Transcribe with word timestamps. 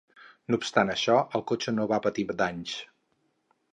No 0.53 0.57
obstant 0.61 0.93
això, 0.93 1.17
el 1.39 1.45
cotxe 1.53 1.75
no 1.75 1.87
va 1.93 2.01
patir 2.07 2.25
danys. 2.43 2.75